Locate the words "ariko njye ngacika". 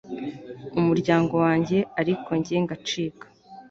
2.01-3.25